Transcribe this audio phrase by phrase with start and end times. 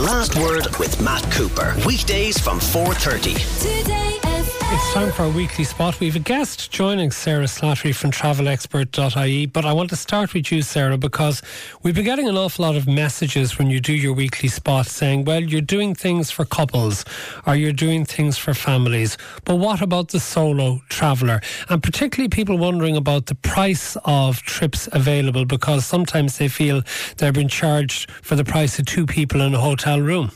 [0.00, 1.76] The Last Word with Matt Cooper.
[1.84, 3.34] Weekdays from 4.30.
[3.60, 4.29] Today
[4.72, 5.98] It's time for our weekly spot.
[5.98, 10.52] We have a guest joining Sarah Slattery from travelexpert.ie, but I want to start with
[10.52, 11.42] you, Sarah, because
[11.82, 15.24] we've been getting an awful lot of messages when you do your weekly spot saying,
[15.24, 17.04] well, you're doing things for couples
[17.48, 21.40] or you're doing things for families, but what about the solo traveller?
[21.68, 26.82] And particularly people wondering about the price of trips available because sometimes they feel
[27.16, 30.30] they're being charged for the price of two people in a hotel room.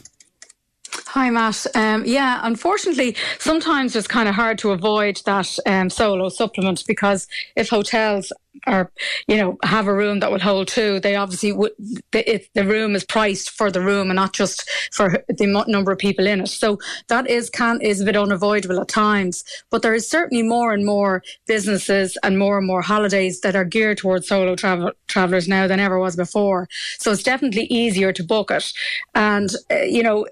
[1.14, 1.64] Hi, Matt.
[1.76, 7.28] Um, yeah, unfortunately, sometimes it's kind of hard to avoid that um, solo supplement because
[7.54, 8.32] if hotels
[8.66, 8.90] or
[9.28, 11.72] you know have a room that will hold two they obviously would
[12.12, 15.98] the, the room is priced for the room and not just for the number of
[15.98, 16.48] people in it.
[16.48, 16.78] So
[17.08, 19.44] that is can is a bit unavoidable at times.
[19.70, 23.64] But there is certainly more and more businesses and more and more holidays that are
[23.64, 26.68] geared towards solo travel travelers now than ever was before.
[26.98, 28.72] So it's definitely easier to book it.
[29.14, 30.26] And uh, you know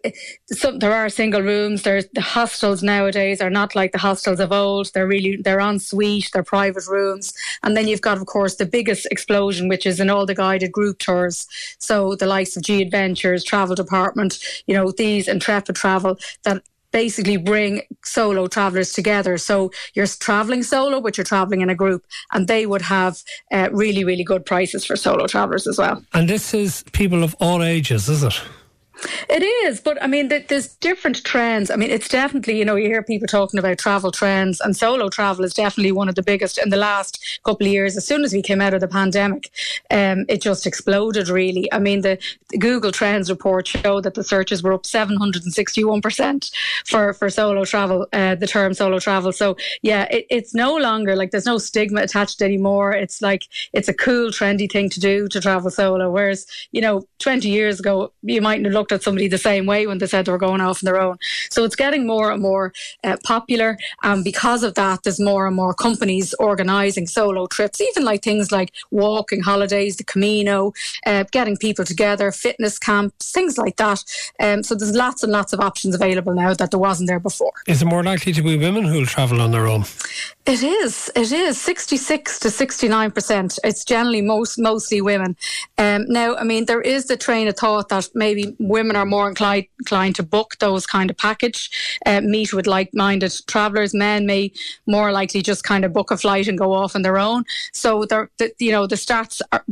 [0.52, 1.83] some, there are single rooms.
[1.83, 4.91] There's the hostels nowadays are not like the hostels of old.
[4.93, 7.33] They're really they're en suite they're private rooms.
[7.63, 10.73] And then you've got of course, the biggest explosion, which is in all the guided
[10.73, 11.46] group tours.
[11.79, 17.38] So the likes of G Adventures, Travel Department, you know, these Intrepid Travel that basically
[17.38, 19.38] bring solo travelers together.
[19.38, 23.71] So you're traveling solo, but you're traveling in a group, and they would have uh,
[23.73, 26.05] really, really good prices for solo travelers as well.
[26.13, 28.40] And this is people of all ages, is it?
[29.29, 31.71] It is, but I mean, there's different trends.
[31.71, 35.09] I mean, it's definitely, you know, you hear people talking about travel trends, and solo
[35.09, 37.97] travel is definitely one of the biggest in the last couple of years.
[37.97, 39.51] As soon as we came out of the pandemic,
[39.91, 41.73] um, it just exploded, really.
[41.73, 42.19] I mean, the,
[42.51, 46.53] the Google Trends report showed that the searches were up 761%
[46.87, 49.33] for, for solo travel, uh, the term solo travel.
[49.33, 52.93] So, yeah, it, it's no longer like there's no stigma attached anymore.
[52.93, 56.11] It's like it's a cool, trendy thing to do to travel solo.
[56.11, 59.87] Whereas, you know, 20 years ago, you mightn't have looked at somebody the same way
[59.87, 61.18] when they said they were going off on their own.
[61.51, 62.73] So it's getting more and more
[63.04, 63.79] uh, popular.
[64.03, 68.53] And because of that, there's more and more companies organising solo trips, even like things
[68.53, 70.72] like walking holidays, the Camino,
[71.06, 74.05] uh, getting people together, fitness camps, things like that.
[74.41, 77.53] Um, so there's lots and lots of options available now that there wasn't there before.
[77.67, 79.84] Is it more likely to be women who'll travel on their own?
[80.44, 81.11] It is.
[81.15, 83.59] It is 66 to 69%.
[83.65, 85.37] It's generally most mostly women.
[85.78, 89.28] Um, now, I mean, there is the train of thought that maybe women are more
[89.28, 91.71] inclined, inclined to book those kind of package,
[92.06, 93.93] uh, meet with like-minded travellers.
[93.94, 94.53] Men may
[94.87, 97.44] more likely just kind of book a flight and go off on their own.
[97.72, 98.28] So the,
[98.59, 99.62] you know, the stats are,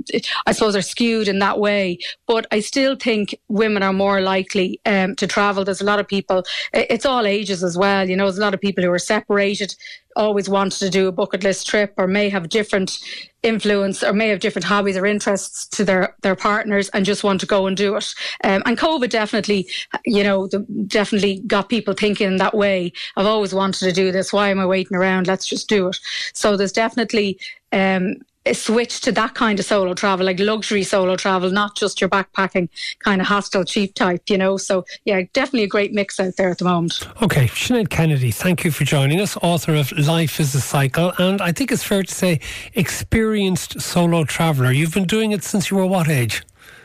[0.46, 1.98] I suppose, are skewed in that way.
[2.26, 5.64] But I still think women are more likely um, to travel.
[5.64, 6.44] There's a lot of people.
[6.72, 8.08] It's all ages as well.
[8.08, 9.74] You know, there's a lot of people who are separated
[10.20, 12.98] always wanted to do a bucket list trip or may have different
[13.42, 17.40] influence or may have different hobbies or interests to their their partners and just want
[17.40, 18.14] to go and do it.
[18.44, 19.66] Um, and covid definitely
[20.04, 22.92] you know the, definitely got people thinking that way.
[23.16, 24.32] I've always wanted to do this.
[24.32, 25.26] Why am i waiting around?
[25.26, 25.98] Let's just do it.
[26.34, 27.38] So there's definitely
[27.72, 28.16] um,
[28.52, 32.68] switch to that kind of solo travel, like luxury solo travel, not just your backpacking
[33.00, 34.56] kind of hostel cheap type, you know.
[34.56, 37.06] So yeah, definitely a great mix out there at the moment.
[37.22, 41.40] Okay, Sinead Kennedy, thank you for joining us, author of Life is a Cycle, and
[41.42, 42.40] I think it's fair to say
[42.74, 44.72] experienced solo traveller.
[44.72, 46.42] You've been doing it since you were what age?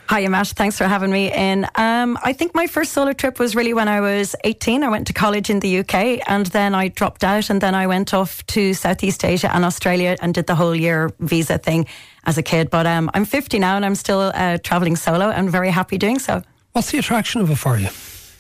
[0.08, 0.48] Hi, Matt.
[0.50, 1.66] Thanks for having me in.
[1.74, 4.84] Um, I think my first solo trip was really when I was 18.
[4.84, 7.88] I went to college in the UK and then I dropped out and then I
[7.88, 11.88] went off to Southeast Asia and Australia and did the whole year visa thing
[12.24, 12.70] as a kid.
[12.70, 16.20] But um, I'm 50 now and I'm still uh, traveling solo and very happy doing
[16.20, 16.44] so.
[16.74, 17.90] What's the attraction of it for you?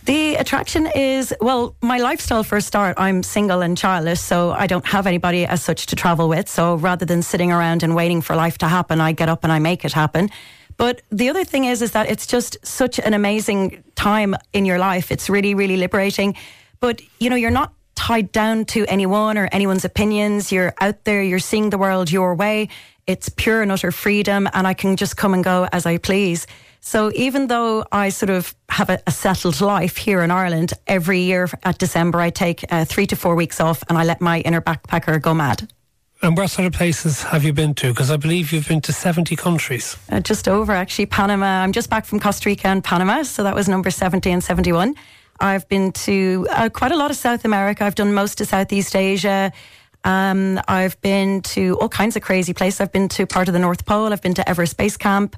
[0.03, 4.67] The attraction is, well, my lifestyle for a start, I'm single and childless, so I
[4.67, 6.47] don't have anybody as such to travel with.
[6.47, 9.51] So rather than sitting around and waiting for life to happen, I get up and
[9.51, 10.29] I make it happen.
[10.77, 14.77] But the other thing is, is that it's just such an amazing time in your
[14.77, 15.11] life.
[15.11, 16.35] It's really, really liberating.
[16.79, 20.51] But, you know, you're not tied down to anyone or anyone's opinions.
[20.51, 22.69] You're out there, you're seeing the world your way.
[23.07, 26.47] It's pure and utter freedom, and I can just come and go as I please.
[26.81, 31.21] So even though I sort of have a, a settled life here in Ireland, every
[31.21, 34.41] year at December I take uh, three to four weeks off and I let my
[34.41, 35.67] inner backpacker go mad.
[36.25, 37.89] And what sort of places have you been to?
[37.89, 39.95] Because I believe you've been to 70 countries.
[40.09, 41.05] Uh, just over, actually.
[41.05, 41.61] Panama.
[41.61, 43.21] I'm just back from Costa Rica and Panama.
[43.21, 44.95] So that was number 70 and 71.
[45.39, 47.83] I've been to uh, quite a lot of South America.
[47.83, 49.53] I've done most of Southeast Asia.
[50.03, 52.81] Um, I've been to all kinds of crazy places.
[52.81, 54.11] I've been to part of the North Pole.
[54.11, 55.35] I've been to Everest Base Camp.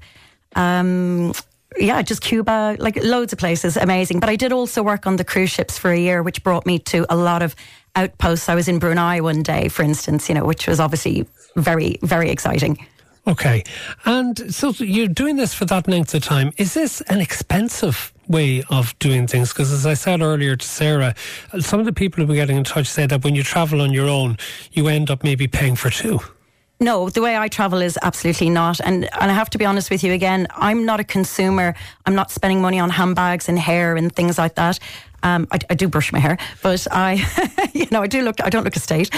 [0.56, 1.34] Um,
[1.80, 4.20] yeah, just Cuba, like loads of places, amazing.
[4.20, 6.80] But I did also work on the cruise ships for a year, which brought me
[6.80, 7.56] to a lot of
[7.96, 8.50] outposts.
[8.50, 12.30] I was in Brunei one day, for instance, you know, which was obviously very, very
[12.30, 12.86] exciting.
[13.28, 13.64] Okay.
[14.06, 16.54] And so you're doing this for that length of time.
[16.58, 19.52] Is this an expensive way of doing things?
[19.52, 21.14] Because as I said earlier to Sarah,
[21.60, 23.92] some of the people who are getting in touch say that when you travel on
[23.92, 24.38] your own,
[24.72, 26.22] you end up maybe paying for two.
[26.80, 28.80] No, the way I travel is absolutely not.
[28.80, 31.74] And and I have to be honest with you again, I'm not a consumer.
[32.06, 34.80] I'm not spending money on handbags and hair and things like that.
[35.24, 37.14] Um, I, I, do brush my hair, but I,
[37.74, 38.40] you know, I do look.
[38.44, 39.10] I don't look a state.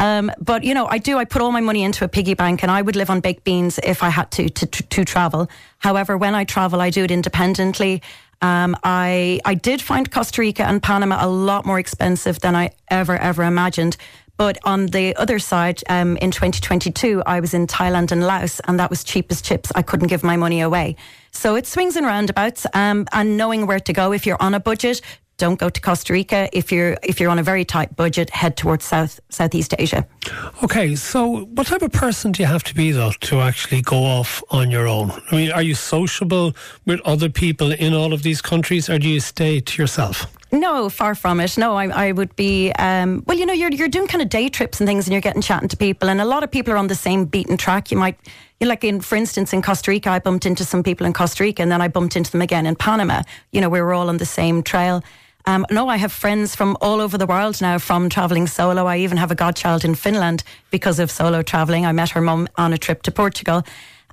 [0.00, 1.16] Um, but you know, I do.
[1.16, 3.44] I put all my money into a piggy bank, and I would live on baked
[3.44, 5.48] beans if I had to to, to, travel.
[5.78, 8.02] However, when I travel, I do it independently.
[8.42, 12.70] Um, I I did find Costa Rica and Panama a lot more expensive than I
[12.88, 13.96] ever ever imagined.
[14.36, 18.80] But on the other side, um, in 2022, I was in Thailand and Laos, and
[18.80, 19.70] that was cheap as chips.
[19.74, 20.96] I couldn't give my money away.
[21.30, 24.12] So it swings and roundabouts, um, and knowing where to go.
[24.12, 25.00] If you're on a budget,
[25.36, 26.48] don't go to Costa Rica.
[26.52, 30.06] If you're if you're on a very tight budget, head towards South Southeast Asia.
[30.62, 34.04] Okay, so what type of person do you have to be though to actually go
[34.04, 35.10] off on your own?
[35.30, 36.54] I mean, are you sociable
[36.86, 40.26] with other people in all of these countries, or do you stay to yourself?
[40.52, 41.58] No, far from it.
[41.58, 42.70] No, I, I would be.
[42.72, 45.20] Um, well, you know, you're you're doing kind of day trips and things, and you're
[45.20, 47.90] getting chatting to people, and a lot of people are on the same beaten track.
[47.90, 48.18] You might,
[48.60, 51.42] you like in, for instance, in Costa Rica, I bumped into some people in Costa
[51.42, 53.22] Rica, and then I bumped into them again in Panama.
[53.50, 55.02] You know, we were all on the same trail.
[55.46, 58.86] Um, no, I have friends from all over the world now from traveling solo.
[58.86, 61.84] I even have a godchild in Finland because of solo traveling.
[61.84, 63.62] I met her mum on a trip to Portugal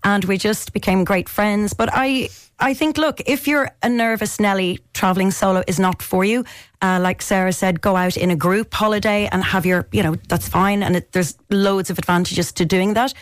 [0.03, 1.73] and we just became great friends.
[1.73, 6.23] But I, I think, look, if you're a nervous Nelly, traveling solo is not for
[6.23, 6.45] you.
[6.81, 10.15] Uh, like Sarah said, go out in a group holiday and have your, you know,
[10.27, 10.83] that's fine.
[10.83, 13.13] And it, there's loads of advantages to doing that.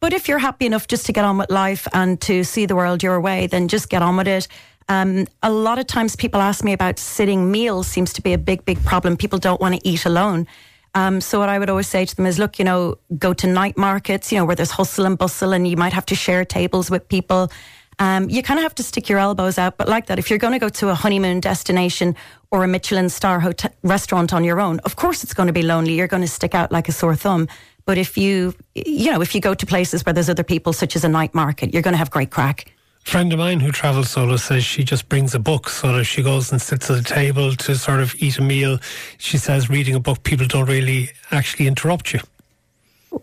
[0.00, 2.76] But if you're happy enough just to get on with life and to see the
[2.76, 4.48] world your way, then just get on with it.
[4.88, 8.38] Um, a lot of times people ask me about sitting meals seems to be a
[8.38, 9.16] big, big problem.
[9.16, 10.46] People don't want to eat alone.
[10.94, 13.46] Um, so what I would always say to them is, look, you know, go to
[13.46, 16.44] night markets, you know, where there's hustle and bustle and you might have to share
[16.44, 17.50] tables with people.
[17.98, 19.76] Um, you kind of have to stick your elbows out.
[19.76, 22.16] But like that, if you're going to go to a honeymoon destination
[22.50, 25.62] or a Michelin star hotel, restaurant on your own, of course it's going to be
[25.62, 25.94] lonely.
[25.94, 27.48] You're going to stick out like a sore thumb.
[27.86, 30.96] But if you, you know, if you go to places where there's other people, such
[30.96, 32.73] as a night market, you're going to have great crack
[33.04, 36.22] friend of mine who travels solo says she just brings a book so that she
[36.22, 38.78] goes and sits at a table to sort of eat a meal.
[39.18, 42.20] She says reading a book, people don't really actually interrupt you.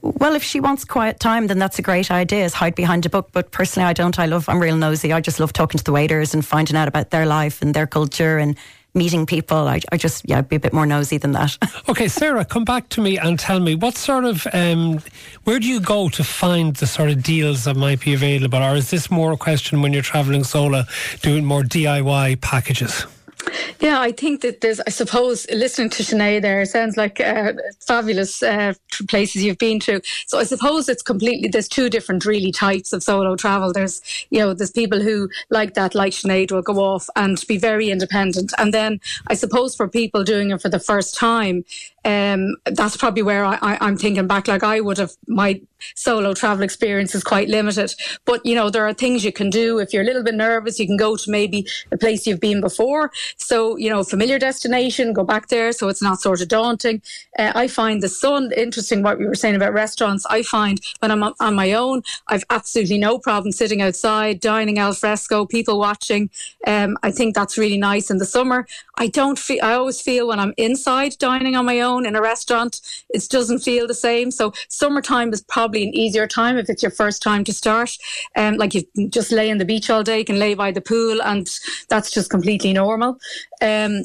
[0.01, 2.45] Well, if she wants quiet time, then that's a great idea.
[2.45, 3.29] Is hide behind a book.
[3.33, 4.17] But personally, I don't.
[4.17, 4.47] I love.
[4.47, 5.11] I'm real nosy.
[5.11, 7.87] I just love talking to the waiters and finding out about their life and their
[7.87, 8.55] culture and
[8.93, 9.67] meeting people.
[9.67, 11.57] I, I just, yeah, I'd be a bit more nosy than that.
[11.89, 14.99] okay, Sarah, come back to me and tell me what sort of, um,
[15.43, 18.59] where do you go to find the sort of deals that might be available?
[18.59, 20.83] Or is this more a question when you're traveling solo,
[21.21, 23.05] doing more DIY packages?
[23.79, 28.41] Yeah, I think that there's, I suppose, listening to Sinead there sounds like uh, fabulous
[28.41, 28.73] uh,
[29.09, 30.01] places you've been to.
[30.27, 33.73] So I suppose it's completely, there's two different really types of solo travel.
[33.73, 37.57] There's, you know, there's people who like that, like Sinead, will go off and be
[37.57, 38.53] very independent.
[38.57, 41.65] And then I suppose for people doing it for the first time,
[42.05, 44.47] um, that's probably where I, I'm thinking back.
[44.47, 45.61] Like I would have, my
[45.95, 47.93] solo travel experience is quite limited.
[48.25, 49.79] But, you know, there are things you can do.
[49.79, 52.61] If you're a little bit nervous, you can go to maybe a place you've been
[52.61, 53.11] before.
[53.37, 57.01] So, you know, familiar destination, go back there so it's not sort of daunting.
[57.37, 60.25] Uh, I find the sun interesting, what we were saying about restaurants.
[60.29, 64.93] I find when I'm on my own, I've absolutely no problem sitting outside, dining al
[64.93, 66.29] fresco, people watching.
[66.67, 68.67] Um, I think that's really nice in the summer.
[68.97, 72.21] I don't feel, I always feel when I'm inside dining on my own in a
[72.21, 74.29] restaurant, it doesn't feel the same.
[74.31, 77.97] So summertime is probably an easier time if it's your first time to start.
[78.35, 80.81] Um, like you just lay on the beach all day, you can lay by the
[80.81, 81.49] pool and
[81.89, 83.17] that's just completely normal.
[83.61, 84.03] Um,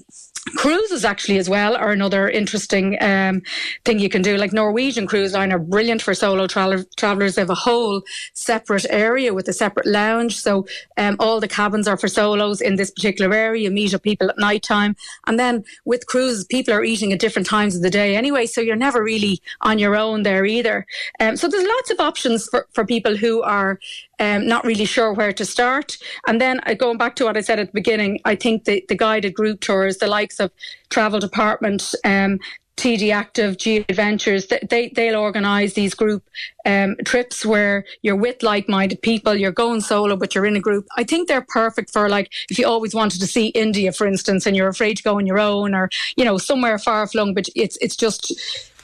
[0.54, 3.42] Cruises actually as well are another interesting um,
[3.84, 4.36] thing you can do.
[4.36, 7.34] Like Norwegian Cruise Line are brilliant for solo tra- travelers.
[7.34, 10.38] They have a whole separate area with a separate lounge.
[10.38, 13.64] So um, all the cabins are for solos in this particular area.
[13.64, 14.94] You meet up people at night time.
[15.26, 18.46] And then with cruises, people are eating at different times of the day anyway.
[18.46, 20.86] So you're never really on your own there either.
[21.18, 23.80] Um, so there's lots of options for, for people who are
[24.18, 25.99] um, not really sure where to start.
[26.26, 28.85] And then uh, going back to what I said at the beginning, I think the,
[28.88, 30.50] the guided group tours, the likes of
[30.90, 32.38] Travel Department, um,
[32.76, 36.23] TD Active, G Adventures, they, they'll organise these group
[36.66, 40.87] um, trips where you're with like-minded people, you're going solo, but you're in a group.
[40.96, 44.44] I think they're perfect for like, if you always wanted to see India, for instance,
[44.44, 47.49] and you're afraid to go on your own or, you know, somewhere far flung, but
[47.56, 48.35] it's, it's just,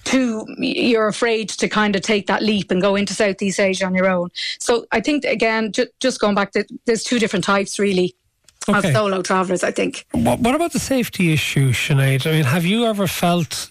[0.05, 3.95] too you're afraid to kind of take that leap and go into Southeast Asia on
[3.95, 4.31] your own.
[4.59, 8.15] So I think again, ju- just going back, to, there's two different types really.
[8.69, 8.91] Okay.
[8.91, 10.07] Of solo travellers, I think.
[10.13, 12.29] What, what about the safety issue, Sinead?
[12.29, 13.69] I mean, have you ever felt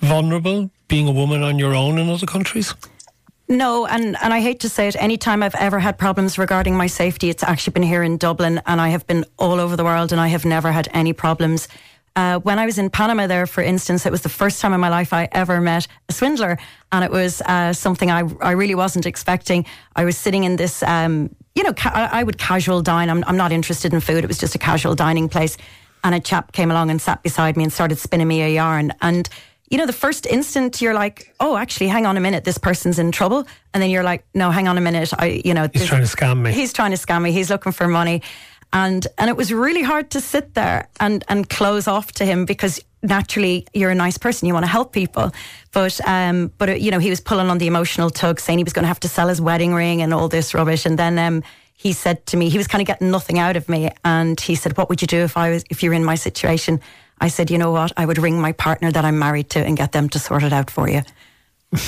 [0.00, 2.74] vulnerable being a woman on your own in other countries?
[3.48, 6.76] No, and, and I hate to say it, any time I've ever had problems regarding
[6.76, 9.84] my safety, it's actually been here in Dublin, and I have been all over the
[9.84, 11.68] world, and I have never had any problems.
[12.14, 14.80] Uh, when I was in Panama, there, for instance, it was the first time in
[14.80, 16.58] my life I ever met a swindler,
[16.90, 19.64] and it was uh, something I, I really wasn't expecting.
[19.96, 23.08] I was sitting in this, um, you know, ca- I would casual dine.
[23.08, 24.24] I'm, I'm not interested in food.
[24.24, 25.56] It was just a casual dining place,
[26.04, 28.92] and a chap came along and sat beside me and started spinning me a yarn.
[29.00, 29.28] And
[29.70, 32.98] you know, the first instant you're like, oh, actually, hang on a minute, this person's
[32.98, 35.86] in trouble, and then you're like, no, hang on a minute, I, you know, he's
[35.86, 36.52] trying to scam me.
[36.52, 37.32] He's trying to scam me.
[37.32, 38.20] He's looking for money
[38.72, 42.44] and and it was really hard to sit there and and close off to him
[42.44, 45.32] because naturally you're a nice person you want to help people.
[45.72, 48.64] But um but it, you know he was pulling on the emotional tug saying he
[48.64, 50.86] was going to have to sell his wedding ring and all this rubbish.
[50.86, 51.42] And then um
[51.74, 53.90] he said to me he was kind of getting nothing out of me.
[54.04, 56.80] And he said what would you do if I was if you're in my situation?
[57.20, 57.92] I said you know what?
[57.96, 60.52] I would ring my partner that I'm married to and get them to sort it
[60.52, 61.02] out for you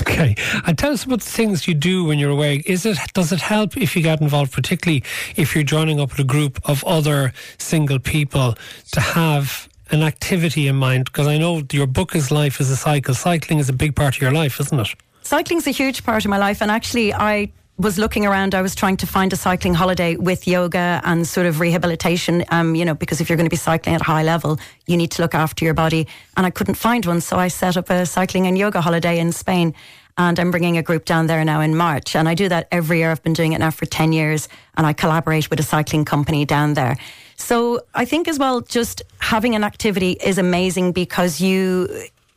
[0.00, 0.36] Okay,
[0.66, 2.62] and tell us about the things you do when you're away.
[2.66, 5.02] Is it does it help if you get involved, particularly
[5.34, 8.54] if you're joining up with a group of other single people,
[8.92, 11.06] to have an activity in mind?
[11.06, 13.14] Because I know your book is life is a cycle.
[13.14, 14.94] Cycling is a big part of your life, isn't it?
[15.22, 18.74] Cycling's a huge part of my life, and actually, I was looking around, I was
[18.74, 22.44] trying to find a cycling holiday with yoga and sort of rehabilitation.
[22.50, 24.96] Um, you know, because if you're going to be cycling at a high level, you
[24.96, 26.06] need to look after your body.
[26.36, 29.32] And I couldn't find one, so I set up a cycling and yoga holiday in
[29.32, 29.74] Spain.
[30.16, 32.14] And I'm bringing a group down there now in March.
[32.14, 33.10] And I do that every year.
[33.10, 34.48] I've been doing it now for 10 years.
[34.76, 36.96] And I collaborate with a cycling company down there.
[37.36, 41.88] So I think as well, just having an activity is amazing because you,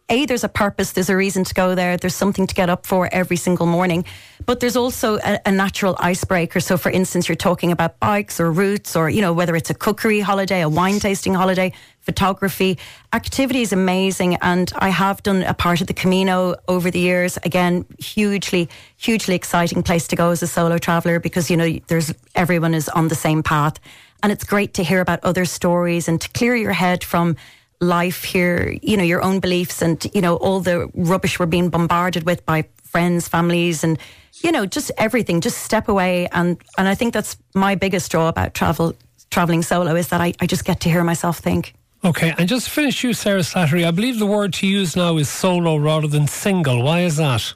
[0.09, 2.85] a, there's a purpose, there's a reason to go there, there's something to get up
[2.85, 4.05] for every single morning.
[4.45, 6.61] But there's also a, a, natural icebreaker.
[6.61, 9.73] So, for instance, you're talking about bikes or routes, or, you know, whether it's a
[9.73, 12.77] cookery holiday, a wine tasting holiday, photography.
[13.11, 14.35] Activity is amazing.
[14.35, 17.37] And I have done a part of the Camino over the years.
[17.43, 22.13] Again, hugely, hugely exciting place to go as a solo traveler because, you know, there's
[22.33, 23.77] everyone is on the same path.
[24.23, 27.35] And it's great to hear about other stories and to clear your head from
[27.79, 31.69] life here, you know, your own beliefs and, you know, all the rubbish we're being
[31.69, 33.99] bombarded with by friends, families, and,
[34.43, 35.41] you know, just everything.
[35.41, 36.27] Just step away.
[36.31, 38.93] And, and I think that's my biggest draw about travel,
[39.29, 41.73] traveling solo is that I, I just get to hear myself think.
[42.03, 45.29] Okay, and just finish you, Sarah Slattery, I believe the word to use now is
[45.29, 46.83] solo rather than single.
[46.83, 47.53] Why is that?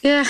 [0.00, 0.24] Yeah,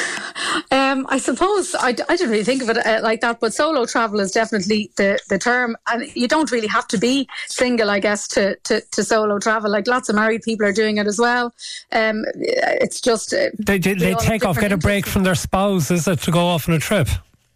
[0.71, 3.85] um, I suppose I, I didn't really think of it uh, like that, but solo
[3.85, 8.01] travel is definitely the, the term, and you don't really have to be single, I
[8.01, 9.71] guess, to, to, to solo travel.
[9.71, 11.55] Like lots of married people are doing it as well.
[11.93, 15.91] Um, it's just uh, they, they, they take off, get a break from their spouse,
[15.91, 17.09] is it, to go off on a trip?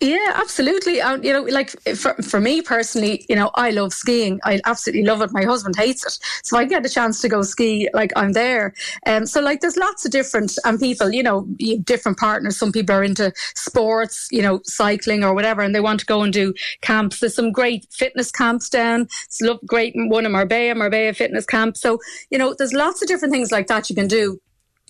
[0.03, 1.01] Yeah, absolutely.
[1.01, 4.41] Um, you know, like for, for me personally, you know, I love skiing.
[4.43, 5.31] I absolutely love it.
[5.33, 6.19] My husband hates it.
[6.43, 8.75] So I get a chance to go ski, like I'm there.
[9.07, 11.47] Um, so like there's lots of different um, people, you know,
[11.85, 12.59] different partners.
[12.59, 16.23] Some people are into sports, you know, cycling or whatever, and they want to go
[16.23, 17.21] and do camps.
[17.21, 19.03] There's some great fitness camps down.
[19.27, 21.77] It's great one in Marbella, Marbella Fitness Camp.
[21.77, 24.41] So, you know, there's lots of different things like that you can do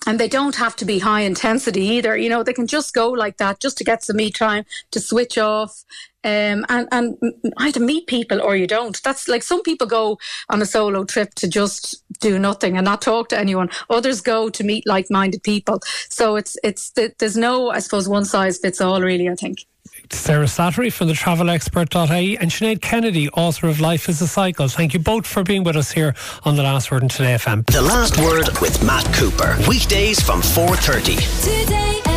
[0.05, 2.17] and they don't have to be high intensity either.
[2.17, 4.99] You know, they can just go like that just to get some me time to
[4.99, 5.83] switch off.
[6.25, 7.17] Um, and, and
[7.57, 8.97] either meet people or you don't.
[9.03, 10.17] That's like some people go
[10.49, 13.69] on a solo trip to just do nothing and not talk to anyone.
[13.89, 15.81] Others go to meet like-minded people.
[16.07, 19.65] So it's, it's, there's no, I suppose, one size fits all really, I think.
[20.11, 24.67] Sarah Slattery from the Travel travelexpert.ie and Sinead Kennedy, author of Life is a Cycle.
[24.67, 27.65] Thank you both for being with us here on The Last Word in Today FM.
[27.65, 29.57] The Last Word with Matt Cooper.
[29.67, 31.61] Weekdays from 4.30.
[31.61, 32.12] Today